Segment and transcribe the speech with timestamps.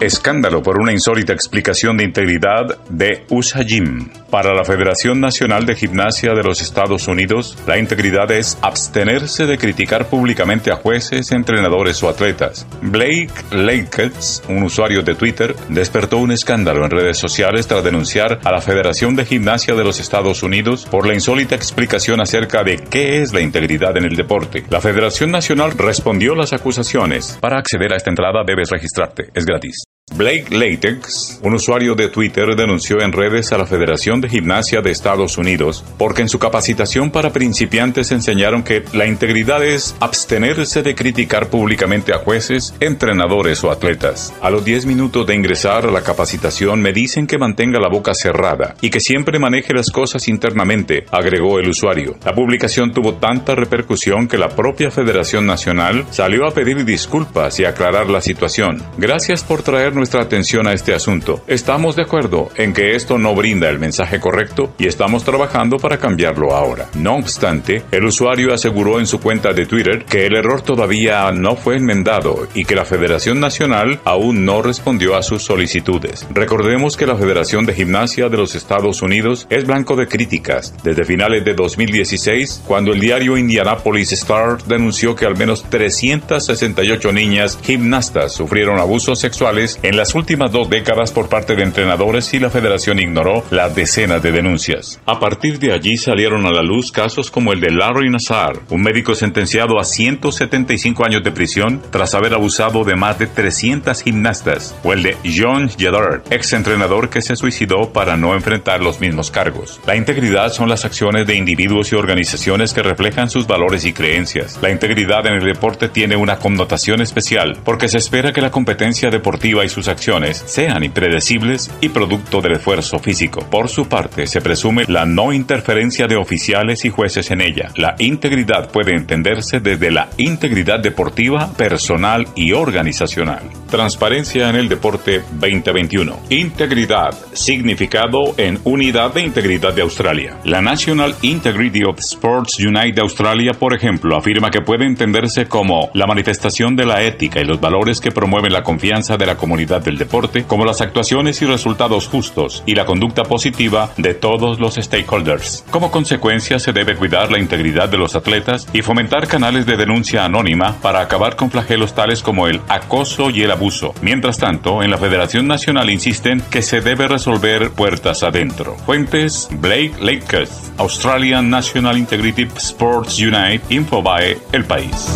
[0.00, 3.24] Escándalo por una insólita explicación de integridad de
[3.66, 4.10] Jim.
[4.30, 9.56] Para la Federación Nacional de Gimnasia de los Estados Unidos, la integridad es abstenerse de
[9.56, 12.66] criticar públicamente a jueces, entrenadores o atletas.
[12.82, 18.50] Blake Lakers, un usuario de Twitter, despertó un escándalo en redes sociales tras denunciar a
[18.50, 23.22] la Federación de Gimnasia de los Estados Unidos por la insólita explicación acerca de qué
[23.22, 24.64] es la integridad en el deporte.
[24.70, 27.38] La Federación Nacional respondió las acusaciones.
[27.40, 29.30] Para acceder a esta entrada debes registrarte.
[29.34, 29.95] Es gratis.
[30.14, 34.92] Blake Latex, un usuario de Twitter, denunció en redes a la Federación de Gimnasia de
[34.92, 40.94] Estados Unidos porque en su capacitación para principiantes enseñaron que la integridad es abstenerse de
[40.94, 44.32] criticar públicamente a jueces, entrenadores o atletas.
[44.40, 48.14] A los 10 minutos de ingresar a la capacitación me dicen que mantenga la boca
[48.14, 52.16] cerrada y que siempre maneje las cosas internamente, agregó el usuario.
[52.24, 57.64] La publicación tuvo tanta repercusión que la propia Federación Nacional salió a pedir disculpas y
[57.64, 58.82] aclarar la situación.
[58.96, 61.42] Gracias por traer nuestra atención a este asunto.
[61.46, 65.98] Estamos de acuerdo en que esto no brinda el mensaje correcto y estamos trabajando para
[65.98, 66.88] cambiarlo ahora.
[66.94, 71.56] No obstante, el usuario aseguró en su cuenta de Twitter que el error todavía no
[71.56, 76.26] fue enmendado y que la Federación Nacional aún no respondió a sus solicitudes.
[76.32, 81.04] Recordemos que la Federación de Gimnasia de los Estados Unidos es blanco de críticas desde
[81.04, 88.32] finales de 2016 cuando el diario Indianapolis Star denunció que al menos 368 niñas gimnastas
[88.32, 92.98] sufrieron abusos sexuales en las últimas dos décadas por parte de entrenadores y la federación
[92.98, 95.00] ignoró las decenas de denuncias.
[95.06, 98.82] A partir de allí salieron a la luz casos como el de Larry Nassar, un
[98.82, 104.74] médico sentenciado a 175 años de prisión tras haber abusado de más de 300 gimnastas,
[104.82, 109.30] o el de John Jedard, ex entrenador que se suicidó para no enfrentar los mismos
[109.30, 109.80] cargos.
[109.86, 114.58] La integridad son las acciones de individuos y organizaciones que reflejan sus valores y creencias.
[114.60, 119.10] La integridad en el deporte tiene una connotación especial porque se espera que la competencia
[119.10, 123.40] deportiva y sus acciones sean impredecibles y producto del esfuerzo físico.
[123.50, 127.68] Por su parte, se presume la no interferencia de oficiales y jueces en ella.
[127.76, 133.42] La integridad puede entenderse desde la integridad deportiva, personal y organizacional.
[133.68, 136.20] Transparencia en el deporte 2021.
[136.30, 137.14] Integridad.
[137.34, 140.38] Significado en Unidad de Integridad de Australia.
[140.44, 145.90] La National Integrity of Sports Unite de Australia, por ejemplo, afirma que puede entenderse como
[145.92, 149.65] la manifestación de la ética y los valores que promueven la confianza de la comunidad
[149.66, 154.76] del deporte, como las actuaciones y resultados justos y la conducta positiva de todos los
[154.76, 155.64] stakeholders.
[155.70, 160.24] Como consecuencia, se debe cuidar la integridad de los atletas y fomentar canales de denuncia
[160.24, 163.94] anónima para acabar con flagelos tales como el acoso y el abuso.
[164.02, 168.76] Mientras tanto, en la Federación Nacional insisten que se debe resolver puertas adentro.
[168.86, 175.08] Fuentes Blake Lakers, Australian National Integrity Sports Unite, Infobae, El País.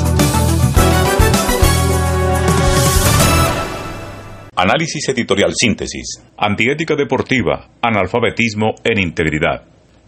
[4.63, 6.23] Análisis editorial síntesis.
[6.37, 7.69] Antiética deportiva.
[7.81, 9.63] Analfabetismo en integridad.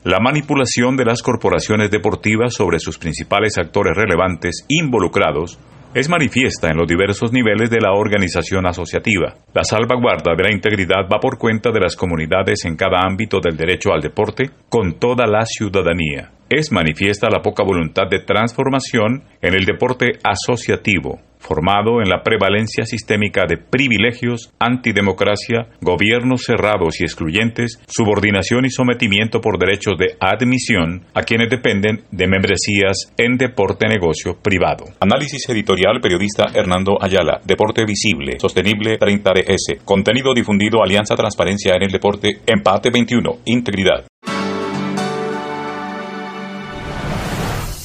[0.05, 5.59] La manipulación de las corporaciones deportivas sobre sus principales actores relevantes involucrados
[5.95, 9.37] es manifiesta en los diversos niveles de la organización asociativa.
[9.55, 13.57] La salvaguarda de la integridad va por cuenta de las comunidades en cada ámbito del
[13.57, 16.31] derecho al deporte con toda la ciudadanía.
[16.51, 22.85] Es manifiesta la poca voluntad de transformación en el deporte asociativo, formado en la prevalencia
[22.85, 31.05] sistémica de privilegios, antidemocracia, gobiernos cerrados y excluyentes, subordinación y sometimiento por derechos de admisión
[31.15, 34.85] a quienes dependen de membresías en deporte negocio privado.
[35.01, 41.91] Análisis editorial periodista Hernando Ayala, Deporte Visible, Sostenible 30DS, contenido difundido Alianza Transparencia en el
[41.91, 44.12] Deporte, Empate 21, Integridad.